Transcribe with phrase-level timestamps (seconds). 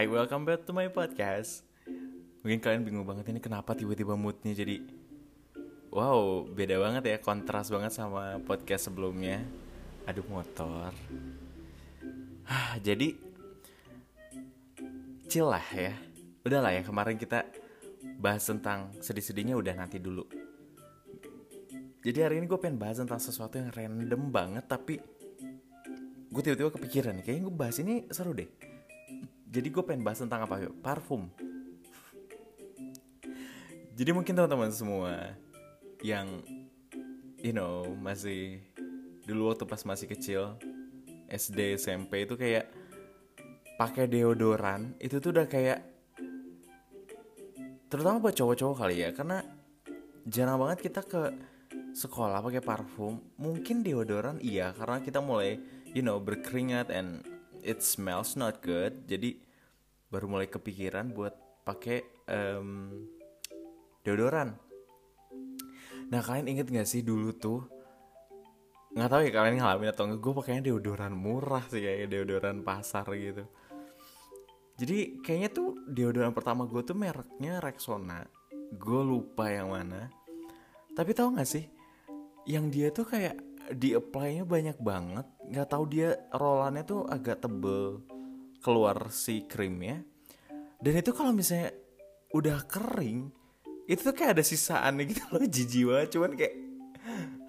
[0.00, 1.60] Hai, welcome back to my podcast.
[2.40, 4.80] Mungkin kalian bingung banget ini kenapa tiba-tiba moodnya jadi
[5.92, 9.44] Wow, beda banget ya, kontras banget sama podcast sebelumnya.
[10.08, 10.96] Aduh motor.
[12.48, 13.12] Hah, jadi
[15.28, 15.92] chill lah ya.
[16.48, 17.44] Udah lah ya, kemarin kita
[18.16, 20.24] bahas tentang sedih-sedihnya udah nanti dulu.
[22.00, 24.96] Jadi hari ini gue pengen bahas tentang sesuatu yang random banget tapi
[26.32, 28.69] gue tiba-tiba kepikiran kayaknya gue bahas ini seru deh.
[29.50, 30.78] Jadi gue pengen bahas tentang apa yuk?
[30.78, 31.26] Parfum.
[33.98, 35.34] Jadi mungkin teman-teman semua
[36.00, 36.40] yang
[37.42, 38.62] you know masih
[39.26, 40.56] dulu waktu pas masih kecil
[41.28, 42.70] SD SMP itu kayak
[43.76, 45.80] pakai deodoran itu tuh udah kayak
[47.88, 49.40] terutama buat cowok-cowok kali ya karena
[50.28, 51.32] jarang banget kita ke
[51.96, 55.58] sekolah pakai parfum mungkin deodoran iya karena kita mulai
[55.90, 57.24] you know berkeringat and
[57.62, 59.06] it smells not good.
[59.06, 59.40] Jadi
[60.10, 62.90] baru mulai kepikiran buat pakai um,
[64.02, 64.56] deodoran.
[66.10, 67.62] Nah kalian inget gak sih dulu tuh?
[68.90, 73.06] Nggak tahu ya kalian ngalamin atau enggak gue pakainya deodoran murah sih kayak deodoran pasar
[73.14, 73.46] gitu.
[74.74, 78.26] Jadi kayaknya tuh deodoran pertama gue tuh mereknya Rexona.
[78.74, 80.10] Gue lupa yang mana.
[80.90, 81.64] Tapi tahu nggak sih
[82.50, 83.38] yang dia tuh kayak
[83.74, 85.26] di apply-nya banyak banget.
[85.50, 88.02] Nggak tahu dia rollannya tuh agak tebel
[88.60, 90.02] keluar si krimnya.
[90.80, 91.72] Dan itu kalau misalnya
[92.32, 93.28] udah kering
[93.90, 96.54] itu tuh kayak ada sisaan gitu loh jijik banget cuman kayak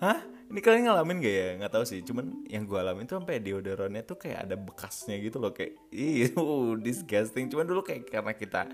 [0.02, 0.20] hah?
[0.52, 1.48] Ini kalian ngalamin gak ya?
[1.64, 2.04] Nggak tahu sih.
[2.04, 5.56] Cuman yang gue alamin tuh sampai deodorannya tuh kayak ada bekasnya gitu loh.
[5.56, 6.28] Kayak ih
[6.86, 7.48] disgusting.
[7.48, 8.68] Cuman dulu kayak karena kita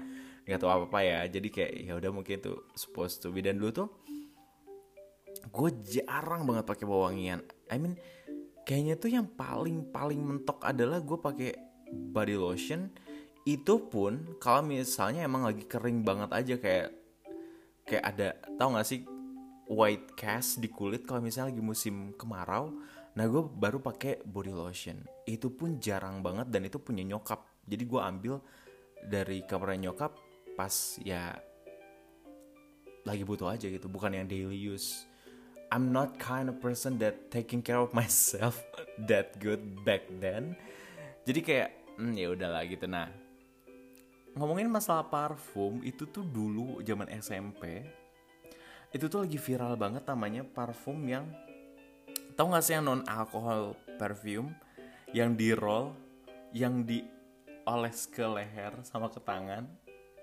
[0.50, 1.20] nggak tahu apa apa ya.
[1.30, 3.46] Jadi kayak ya udah mungkin itu supposed to be.
[3.46, 3.88] Dan dulu tuh
[5.44, 7.44] gue jarang banget pakai bau wangian.
[7.70, 7.98] I mean
[8.68, 11.52] kayaknya tuh yang paling paling mentok adalah gue pakai
[11.88, 12.92] body lotion.
[13.48, 16.88] Itu pun kalau misalnya emang lagi kering banget aja kayak
[17.88, 18.28] kayak ada
[18.60, 19.08] tau gak sih
[19.72, 22.76] white cast di kulit kalau misalnya lagi musim kemarau.
[23.16, 25.00] Nah gue baru pakai body lotion.
[25.24, 27.48] Itu pun jarang banget dan itu punya nyokap.
[27.64, 28.36] Jadi gue ambil
[29.08, 30.12] dari kamarnya nyokap
[30.58, 31.38] pas ya
[33.08, 35.08] lagi butuh aja gitu bukan yang daily use
[35.68, 38.64] I'm not kind of person that taking care of myself
[39.08, 40.56] that good back then.
[41.28, 41.70] Jadi kayak
[42.00, 42.88] hmm, ya udahlah gitu.
[42.88, 43.12] Nah
[44.38, 47.82] ngomongin masalah parfum itu tuh dulu zaman SMP
[48.94, 51.28] itu tuh lagi viral banget namanya parfum yang
[52.38, 54.54] tau gak sih yang non alkohol perfume?
[55.12, 55.88] Yang di roll
[56.56, 59.68] yang dioles ke leher sama ke tangan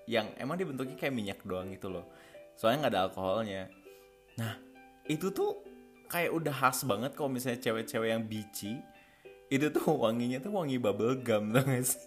[0.05, 2.05] yang emang dibentuknya kayak minyak doang gitu loh.
[2.53, 3.63] Soalnya nggak ada alkoholnya.
[4.37, 4.64] Nah
[5.05, 5.61] itu tuh
[6.09, 8.77] kayak udah khas banget kalau misalnya cewek-cewek yang bici
[9.49, 12.01] itu tuh wanginya tuh wangi bubble gum tau gak sih?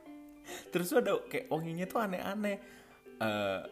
[0.74, 2.58] Terus ada kayak wanginya tuh aneh-aneh.
[3.16, 3.64] Uh,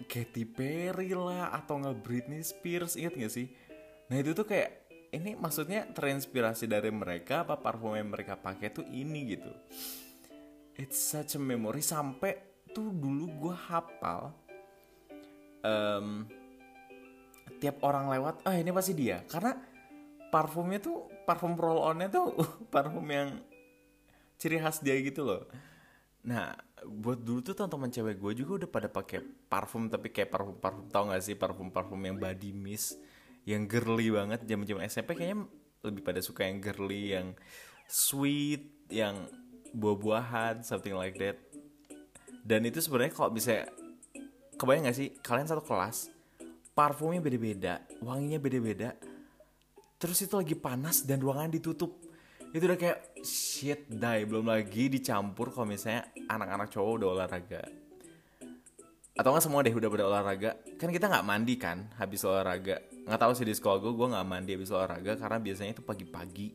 [0.00, 3.52] Katy Perry lah atau nggak Britney Spears inget gak sih?
[4.08, 8.86] Nah itu tuh kayak ini maksudnya terinspirasi dari mereka apa parfum yang mereka pakai tuh
[8.88, 9.52] ini gitu.
[10.80, 11.84] It's such a memory.
[11.84, 14.32] Sampai tuh dulu gue hafal
[15.60, 16.24] um,
[17.60, 19.22] tiap orang lewat ah ini pasti dia.
[19.28, 19.54] Karena
[20.32, 22.32] parfumnya tuh parfum roll onnya tuh
[22.74, 23.38] parfum yang
[24.40, 25.44] ciri khas dia gitu loh.
[26.24, 26.52] Nah,
[26.84, 30.84] buat dulu tuh teman-teman cewek gue juga udah pada pakai parfum tapi kayak parfum parfum
[30.88, 33.00] tau gak sih parfum parfum yang body mist
[33.48, 35.48] yang girly banget zaman zaman SMP kayaknya
[35.80, 37.32] lebih pada suka yang girly yang
[37.88, 39.28] sweet yang
[39.72, 41.36] buah-buahan something like that.
[42.40, 43.68] Dan itu sebenarnya kalau bisa
[44.56, 46.12] kebayang gak sih kalian satu kelas
[46.74, 48.96] parfumnya beda-beda wanginya beda-beda.
[50.00, 51.92] Terus itu lagi panas dan ruangan ditutup.
[52.50, 57.62] Itu udah kayak shit die belum lagi dicampur kalau misalnya anak-anak cowok udah olahraga.
[59.12, 60.50] Atau nggak semua deh udah pada olahraga.
[60.80, 62.80] Kan kita nggak mandi kan habis olahraga.
[63.04, 66.48] Nggak tahu sih di sekolah gue gue nggak mandi habis olahraga karena biasanya itu pagi-pagi.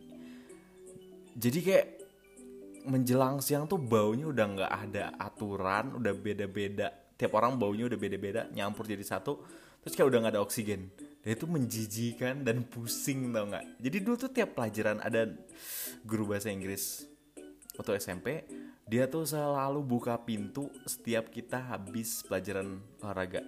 [1.38, 1.88] Jadi kayak
[2.89, 6.89] menjelang siang tuh baunya udah nggak ada aturan udah beda-beda.
[7.15, 9.45] Tiap orang baunya udah beda-beda nyampur jadi satu
[9.85, 10.89] terus kayak udah nggak ada oksigen.
[11.21, 13.81] Dan itu menjijikan dan pusing tau nggak?
[13.81, 15.29] Jadi dulu tuh tiap pelajaran ada
[16.01, 17.05] guru bahasa Inggris.
[17.77, 18.49] Waktu SMP
[18.85, 23.45] dia tuh selalu buka pintu setiap kita habis pelajaran olahraga.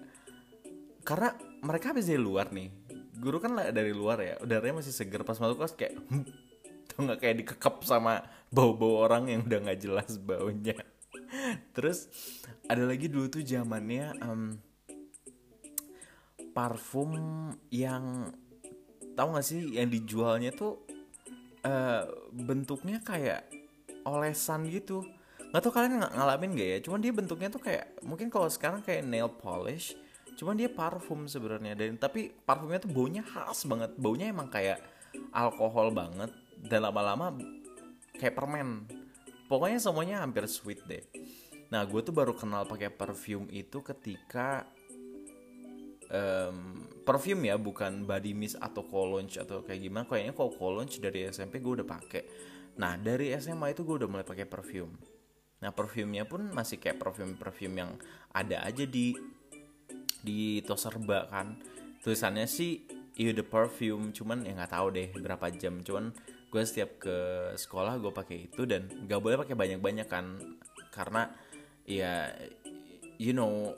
[1.02, 2.70] Karena mereka habis dari luar nih.
[3.18, 5.26] Guru kan dari luar ya udaranya masih seger.
[5.26, 5.94] Pas masuk kelas kayak
[6.90, 7.18] tuh nggak?
[7.18, 10.78] Kayak dikekep sama bau-bau orang yang udah nggak jelas baunya.
[11.74, 12.10] Terus
[12.66, 14.58] ada lagi dulu tuh zamannya um,
[16.58, 17.14] parfum
[17.70, 18.34] yang
[19.14, 20.82] tahu gak sih yang dijualnya tuh
[21.62, 22.02] uh,
[22.34, 23.46] bentuknya kayak
[24.02, 25.06] olesan gitu.
[25.54, 26.78] Nggak tau kalian ng ngalamin gak ya?
[26.82, 29.94] Cuman dia bentuknya tuh kayak mungkin kalau sekarang kayak nail polish
[30.34, 31.78] cuman dia parfum sebenarnya.
[31.78, 33.94] Dan tapi parfumnya tuh baunya khas banget.
[33.94, 34.82] Baunya emang kayak
[35.30, 36.34] alkohol banget.
[36.58, 37.38] Dan lama-lama
[38.18, 38.90] kayak permen.
[39.46, 41.06] Pokoknya semuanya hampir sweet deh.
[41.70, 44.66] Nah gue tuh baru kenal pakai perfume itu ketika
[46.12, 50.04] um, perfume ya bukan body mist atau cologne atau kayak gimana.
[50.04, 52.22] Kayaknya kalau cologne dari SMP gue udah pakai.
[52.78, 54.92] Nah dari SMA itu gue udah mulai pakai perfume.
[55.58, 57.90] Nah perfumenya pun masih kayak perfume perfume yang
[58.30, 59.16] ada aja di
[60.22, 61.58] di toserba kan.
[62.04, 62.86] Tulisannya sih
[63.18, 64.14] you the perfume.
[64.14, 65.82] Cuman ya nggak tahu deh berapa jam.
[65.82, 66.14] Cuman
[66.48, 67.16] gue setiap ke
[67.58, 70.38] sekolah gue pakai itu dan nggak boleh pakai banyak banyak kan.
[70.94, 71.26] Karena
[71.88, 72.30] ya
[73.18, 73.74] you know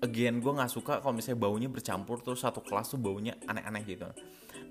[0.00, 4.08] again gue nggak suka kalau misalnya baunya bercampur terus satu kelas tuh baunya aneh-aneh gitu.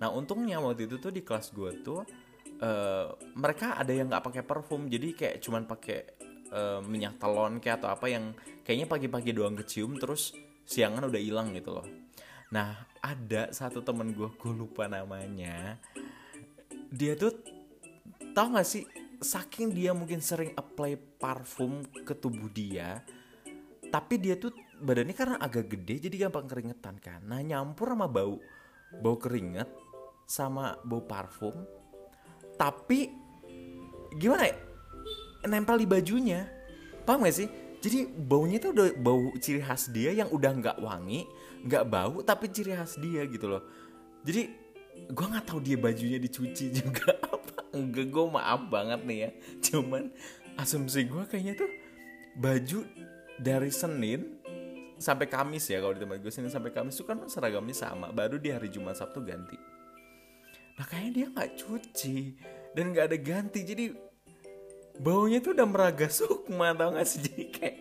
[0.02, 2.02] Nah untungnya waktu itu tuh di kelas gue tuh
[2.62, 6.00] uh, mereka ada yang nggak pakai parfum jadi kayak cuman pakai
[6.50, 8.34] uh, minyak telon kayak atau apa yang
[8.66, 10.34] kayaknya pagi-pagi doang kecium terus
[10.66, 11.88] siangan udah hilang gitu loh.
[12.50, 15.78] Nah ada satu temen gue gue lupa namanya
[16.90, 17.38] dia tuh
[18.34, 18.84] tau gak sih
[19.22, 23.04] saking dia mungkin sering apply parfum ke tubuh dia
[23.94, 27.22] tapi dia tuh badannya karena agak gede jadi gampang keringetan kan?
[27.28, 28.40] Nah nyampur sama bau
[28.90, 29.70] bau keringet
[30.26, 31.54] sama bau parfum
[32.60, 33.08] tapi
[34.20, 34.56] gimana ya?
[35.48, 36.44] Nempel di bajunya.
[37.08, 37.48] Paham gak sih?
[37.80, 41.24] Jadi baunya tuh udah bau ciri khas dia yang udah nggak wangi
[41.64, 43.64] nggak bau tapi ciri khas dia gitu loh.
[44.28, 44.52] Jadi
[45.08, 48.12] gue nggak tahu dia bajunya dicuci juga apa enggak.
[48.12, 49.30] Gue maaf banget nih ya.
[49.64, 50.12] Cuman
[50.60, 51.72] asumsi gue kayaknya tuh
[52.36, 52.84] baju
[53.40, 54.39] dari Senin
[55.00, 58.12] sampai Kamis ya kalau di tempat gue Senin sampai Kamis tuh kan seragamnya sama.
[58.12, 59.56] Baru di hari Jumat Sabtu ganti.
[60.76, 62.18] Nah kayaknya dia nggak cuci
[62.76, 63.60] dan nggak ada ganti.
[63.64, 63.86] Jadi
[65.00, 67.24] baunya tuh udah meraga sukma tau gak sih?
[67.24, 67.78] Jadi kayak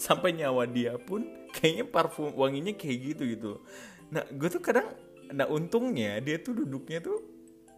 [0.00, 3.52] sampai nyawa dia pun kayaknya parfum wanginya kayak gitu gitu
[4.14, 4.94] nah gue tuh kadang
[5.34, 7.18] nah untungnya dia tuh duduknya tuh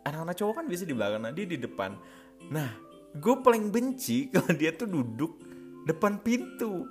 [0.05, 1.97] anak-anak cowok kan bisa di belakang nah dia di depan.
[2.53, 2.71] Nah
[3.17, 5.41] gue paling benci kalau dia tuh duduk
[5.89, 6.85] depan pintu.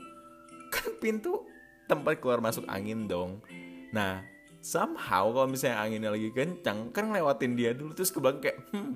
[0.73, 1.45] Kan pintu
[1.89, 3.43] tempat keluar masuk angin dong.
[3.91, 4.23] Nah
[4.63, 8.91] somehow kalau misalnya anginnya lagi kencang kan ngelewatin dia dulu terus ke belakang kayak hmm,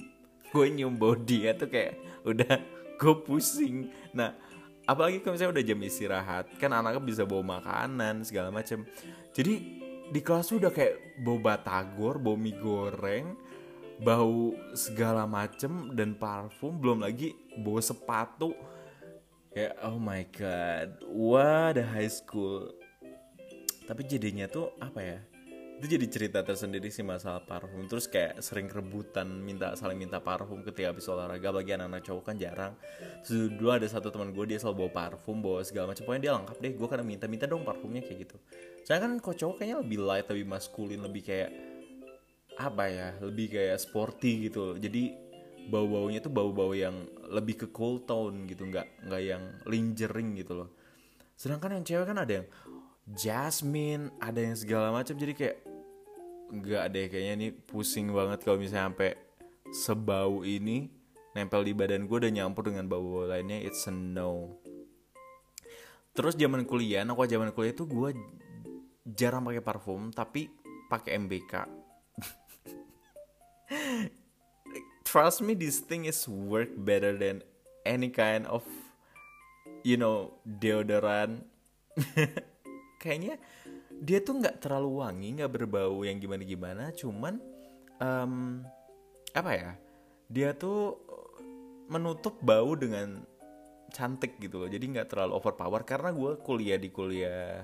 [0.55, 0.95] gue nyium
[1.27, 2.53] dia tuh kayak udah
[2.99, 3.91] gue pusing.
[4.15, 4.31] Nah
[4.87, 8.87] apalagi kalau misalnya udah jam istirahat kan anaknya bisa bawa makanan segala macam
[9.35, 9.59] jadi
[10.07, 13.35] di kelas udah kayak bau batagor bau mie goreng
[13.99, 18.55] bau segala macem dan parfum belum lagi bau sepatu
[19.57, 22.69] kayak oh my god what a high school.
[23.89, 25.17] Tapi jadinya tuh apa ya?
[25.81, 27.89] Itu jadi cerita tersendiri sih masalah parfum.
[27.89, 31.49] Terus kayak sering rebutan minta saling minta parfum ketika habis olahraga.
[31.49, 32.73] Bagi anak-anak cowok kan jarang.
[33.25, 36.05] Terus dulu ada satu teman gue dia selalu bawa parfum bawa segala macam.
[36.05, 36.73] Pokoknya dia lengkap deh.
[36.77, 38.37] Gue kadang minta minta dong parfumnya kayak gitu.
[38.85, 41.49] Saya kan kok cowok kayaknya lebih light lebih maskulin lebih kayak
[42.57, 45.26] apa ya lebih kayak sporty gitu jadi
[45.67, 50.69] bau-baunya tuh bau-bau yang lebih ke cool tone gitu nggak nggak yang lingering gitu loh.
[51.37, 52.47] Sedangkan yang cewek kan ada yang
[53.07, 55.57] jasmine ada yang segala macam jadi kayak
[56.47, 59.11] nggak deh kayaknya ini pusing banget kalau misalnya sampai
[59.71, 60.91] sebau ini
[61.35, 64.59] nempel di badan gue dan nyampur dengan bau-bau lainnya it's a no.
[66.11, 68.09] Terus zaman kuliah nah kalau zaman kuliah itu gue
[69.07, 70.51] jarang pakai parfum tapi
[70.87, 71.53] pakai MBK
[75.07, 77.39] trust me this thing is work better than
[77.87, 78.67] any kind of
[79.87, 81.47] you know deodorant
[83.01, 83.39] kayaknya
[84.03, 87.39] dia tuh nggak terlalu wangi nggak berbau yang gimana gimana cuman
[88.03, 88.61] um,
[89.31, 89.71] apa ya
[90.27, 90.99] dia tuh
[91.87, 93.23] menutup bau dengan
[93.91, 94.69] cantik gitu loh.
[94.69, 97.63] Jadi nggak terlalu overpower karena gue kuliah di kuliah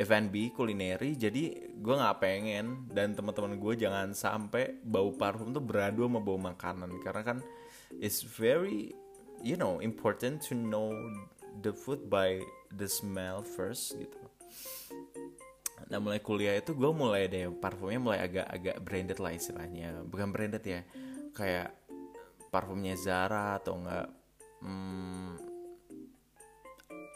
[0.00, 6.08] F&B kulineri jadi gue nggak pengen dan teman-teman gue jangan sampai bau parfum tuh beradu
[6.08, 7.38] sama bau makanan karena kan
[8.00, 8.96] it's very
[9.44, 10.94] you know important to know
[11.60, 12.40] the food by
[12.72, 14.20] the smell first gitu.
[15.92, 20.00] Nah mulai kuliah itu gue mulai deh parfumnya mulai agak-agak branded lah istilahnya.
[20.08, 20.80] Bukan branded ya
[21.36, 21.76] kayak
[22.48, 24.08] parfumnya Zara atau enggak
[24.64, 25.52] hmm,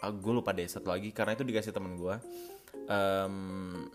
[0.01, 2.17] ah, gue lupa deh satu lagi karena itu dikasih temen gue
[2.85, 3.89] um,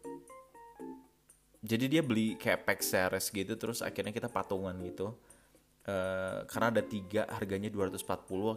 [1.61, 5.13] jadi dia beli kayak pack series gitu terus akhirnya kita patungan gitu
[5.85, 8.01] uh, karena ada tiga harganya 240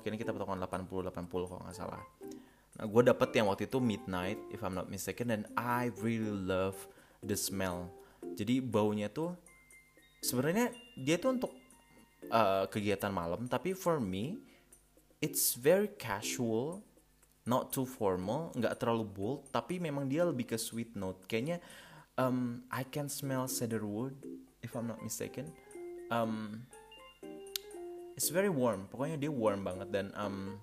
[0.00, 2.00] akhirnya kita patungan 80 80 kalau nggak salah
[2.74, 6.74] Nah, gue dapet yang waktu itu Midnight, if I'm not mistaken, dan I really love
[7.22, 7.90] the smell.
[8.34, 9.38] Jadi baunya tuh
[10.24, 11.52] sebenarnya dia tuh untuk
[12.34, 14.42] uh, kegiatan malam, tapi for me
[15.22, 16.82] it's very casual
[17.44, 21.24] not too formal nggak terlalu bold tapi memang dia lebih ke sweet note.
[21.28, 21.60] Kayaknya
[22.16, 24.16] um, I can smell cedarwood
[24.64, 25.52] if I'm not mistaken.
[26.08, 26.64] Um,
[28.16, 28.88] it's very warm.
[28.88, 30.56] Pokoknya dia warm banget dan um,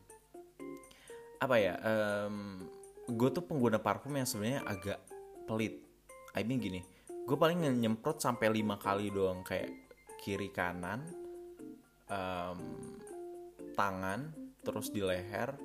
[1.42, 2.66] apa ya um,
[3.10, 5.00] gue tuh pengguna parfum yang sebenarnya agak
[5.50, 5.82] pelit.
[6.32, 6.82] I mean gini
[7.32, 9.70] gue paling nyemprot sampai lima kali doang kayak
[10.20, 11.06] kiri kanan
[12.10, 12.60] um,
[13.78, 14.34] tangan
[14.66, 15.56] terus di leher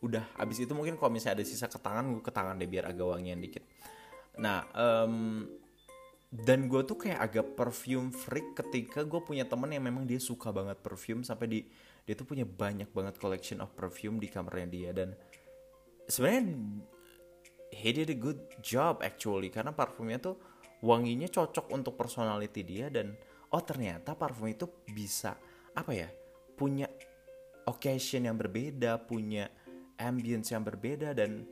[0.00, 2.88] udah abis itu mungkin kalau misalnya ada sisa ke tangan gue ke tangan deh biar
[2.88, 3.64] agak wangian dikit.
[4.40, 5.44] Nah um,
[6.30, 10.54] dan gue tuh kayak agak perfume freak ketika gue punya temen yang memang dia suka
[10.54, 11.60] banget perfume sampai di
[12.06, 14.90] dia tuh punya banyak banget collection of perfume di kamarnya dia.
[14.96, 15.12] Dan
[16.08, 16.42] sebenarnya
[17.70, 20.36] he did a good job actually karena parfumnya tuh
[20.82, 23.14] wanginya cocok untuk personality dia dan
[23.52, 25.36] oh ternyata parfum itu bisa
[25.76, 26.08] apa ya
[26.56, 26.90] punya
[27.68, 29.46] occasion yang berbeda punya
[30.00, 31.44] ambience yang berbeda dan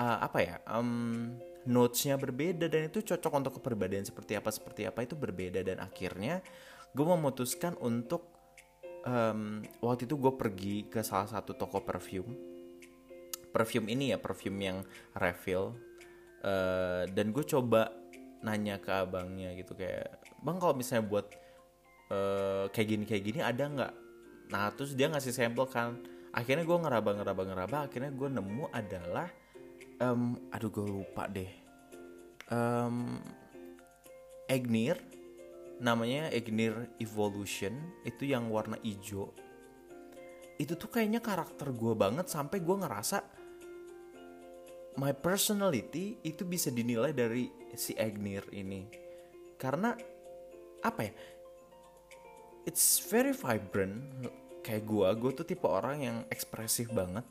[0.00, 5.02] uh, apa ya um, notesnya berbeda dan itu cocok untuk kepribadian seperti apa seperti apa
[5.02, 5.60] itu berbeda.
[5.66, 6.40] Dan akhirnya
[6.94, 8.32] gue memutuskan untuk
[9.04, 12.32] um, waktu itu gue pergi ke salah satu toko perfume.
[13.50, 14.78] Perfume ini ya perfume yang
[15.16, 15.74] refill
[16.44, 17.92] uh, dan gue coba
[18.44, 21.26] nanya ke abangnya gitu kayak bang kalau misalnya buat
[22.12, 23.94] uh, kayak gini kayak gini ada nggak?
[24.52, 25.98] Nah terus dia ngasih sampel kan
[26.32, 27.76] akhirnya gue ngeraba ngeraba ngeraba.
[27.86, 29.28] Akhirnya gue nemu adalah
[30.00, 31.50] um, aduh gue lupa deh.
[32.50, 33.20] Um,
[34.50, 34.98] Egnir.
[35.76, 37.76] Namanya Egnir Evolution.
[38.02, 39.30] Itu yang warna hijau.
[40.56, 43.18] Itu tuh kayaknya karakter gue banget sampai gue ngerasa
[44.96, 48.88] my personality itu bisa dinilai dari si Egnir ini.
[49.60, 49.92] Karena
[50.80, 51.12] apa ya
[52.66, 54.02] it's very vibrant
[54.66, 57.22] kayak gue gue tuh tipe orang yang ekspresif banget.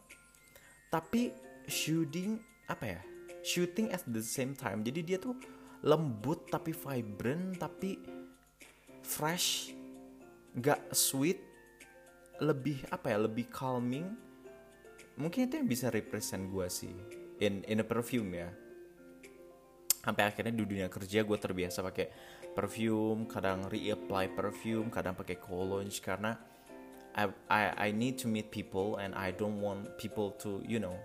[0.88, 1.36] Tapi
[1.68, 2.40] shooting
[2.72, 3.02] apa ya
[3.44, 4.80] shooting at the same time.
[4.88, 5.36] Jadi dia tuh
[5.84, 8.00] lembut tapi vibrant tapi
[9.04, 9.76] fresh
[10.56, 11.38] nggak sweet
[12.40, 14.16] lebih apa ya lebih calming.
[15.20, 16.96] Mungkin itu yang bisa represent gue sih
[17.44, 18.50] in in a perfume ya.
[20.00, 22.08] Sampai akhirnya di dunia kerja gue terbiasa pakai
[22.56, 26.55] perfume kadang reapply perfume kadang pakai cologne karena
[27.16, 31.00] I, I need to meet people and I don't want people to you know.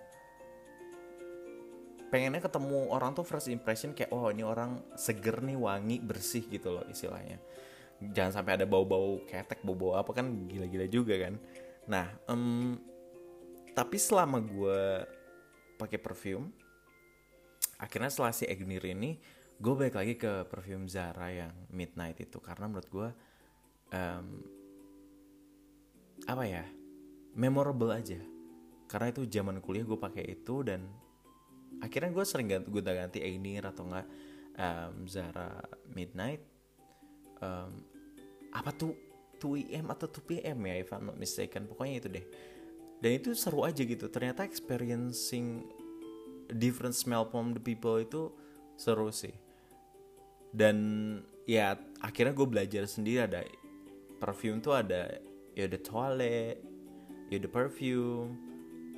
[2.11, 6.75] Pengennya ketemu orang tuh first impression kayak oh ini orang seger nih wangi bersih gitu
[6.75, 7.39] loh istilahnya.
[8.03, 11.39] Jangan sampai ada bau-bau ketek bau-bau apa kan gila-gila juga kan.
[11.87, 12.75] Nah um,
[13.71, 15.07] tapi selama gue
[15.79, 16.51] pakai perfume
[17.79, 19.23] akhirnya setelah si Egnir ini
[19.63, 22.43] gue balik lagi ke perfume Zara yang Midnight itu.
[22.43, 23.09] Karena menurut gue
[23.95, 24.59] um,
[26.27, 26.65] apa ya
[27.37, 28.19] memorable aja.
[28.91, 30.83] Karena itu zaman kuliah gue pakai itu dan
[31.79, 34.07] akhirnya gue sering ganti gue ganti Ainir atau enggak
[34.59, 35.63] um, Zara
[35.95, 36.43] Midnight
[37.39, 37.71] um,
[38.51, 38.93] apa tuh
[39.41, 41.65] 2 am atau 2 pm ya if I'm not mistaken.
[41.65, 42.27] Pokoknya itu deh.
[43.01, 44.13] Dan itu seru aja gitu.
[44.13, 45.65] Ternyata experiencing
[46.53, 48.29] different smell from the people itu
[48.77, 49.33] seru sih.
[50.53, 50.77] Dan
[51.49, 53.25] ya akhirnya gue belajar sendiri.
[53.25, 53.49] Ada
[54.21, 55.30] perfume tuh ada
[55.61, 56.57] ya the toilet
[57.29, 58.41] ya the perfume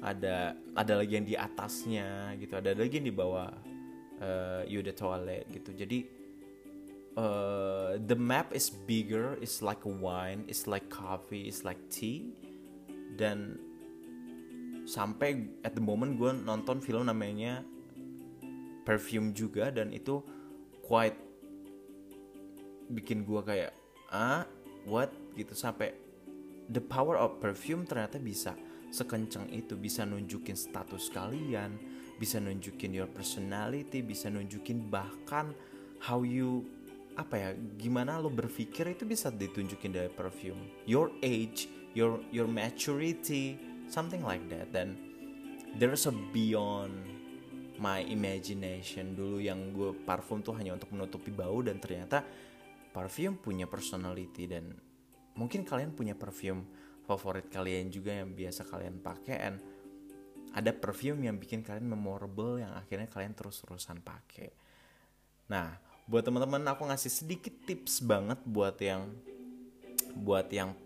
[0.03, 3.51] ada ada lagi yang di atasnya gitu ada lagi yang di bawah
[4.19, 5.71] uh, you the toilet gitu.
[5.75, 5.99] Jadi
[7.15, 12.35] uh, the map is bigger it's like wine it's like coffee it's like tea.
[13.15, 13.59] Dan
[14.87, 17.63] sampai at the moment gue nonton film namanya
[18.83, 20.19] perfume juga dan itu
[20.83, 21.15] quite
[22.91, 23.71] bikin gue kayak
[24.11, 24.43] ah
[24.83, 25.15] what?
[25.39, 25.55] gitu.
[25.55, 25.95] Sampai
[26.73, 28.57] the power of perfume ternyata bisa
[28.93, 31.77] sekencang itu bisa nunjukin status kalian
[32.17, 35.57] bisa nunjukin your personality bisa nunjukin bahkan
[36.03, 36.67] how you
[37.17, 40.83] apa ya gimana lo berpikir itu bisa ditunjukin dari perfume.
[40.89, 43.61] Your age your your maturity
[43.93, 44.73] something like that.
[44.73, 44.97] Dan
[45.77, 46.97] there's a beyond
[47.77, 49.13] my imagination.
[49.13, 52.25] Dulu yang gue parfum tuh hanya untuk menutupi bau dan ternyata
[52.93, 54.73] parfum punya personality dan
[55.37, 56.69] mungkin kalian punya perfume
[57.09, 59.59] favorit kalian juga yang biasa kalian pakai and
[60.53, 64.53] ada perfume yang bikin kalian memorable yang akhirnya kalian terus-terusan pakai.
[65.49, 69.17] Nah, buat teman-teman aku ngasih sedikit tips banget buat yang
[70.13, 70.77] buat yang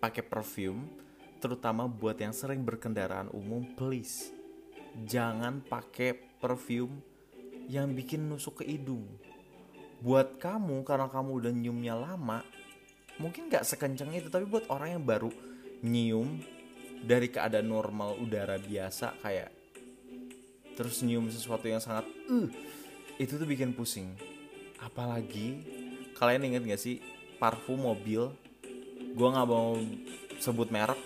[0.00, 0.88] pakai perfume,
[1.44, 4.32] terutama buat yang sering berkendaraan umum, please
[5.04, 7.04] jangan pakai perfume
[7.68, 9.04] yang bikin nusuk ke hidung.
[10.00, 12.42] Buat kamu karena kamu udah nyiumnya lama,
[13.22, 15.30] mungkin gak sekencang itu tapi buat orang yang baru
[15.86, 16.42] nyium
[17.06, 19.50] dari keadaan normal udara biasa kayak
[20.74, 22.50] terus nyium sesuatu yang sangat uh
[23.22, 24.10] itu tuh bikin pusing.
[24.82, 25.62] Apalagi
[26.18, 26.98] kalian inget gak sih
[27.38, 28.34] parfum mobil?
[29.12, 29.78] Gue nggak mau
[30.42, 30.98] sebut merek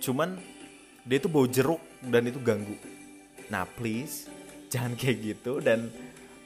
[0.00, 0.40] cuman
[1.04, 2.74] dia tuh bau jeruk dan itu ganggu.
[3.52, 4.26] Nah please
[4.72, 5.92] jangan kayak gitu dan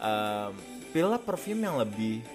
[0.02, 0.52] um,
[0.90, 2.26] pilihlah perfume yang lebih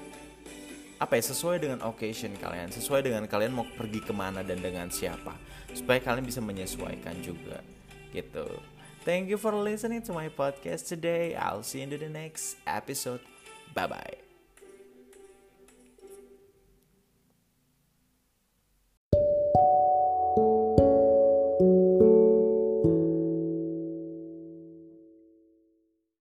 [1.00, 4.92] apa ya sesuai dengan occasion kalian sesuai dengan kalian mau pergi ke mana dan dengan
[4.92, 5.34] siapa
[5.72, 7.64] supaya kalian bisa menyesuaikan juga
[8.12, 8.46] gitu.
[9.08, 11.34] Thank you for listening to my podcast today.
[11.34, 13.24] I'll see you in the next episode.
[13.72, 14.29] Bye bye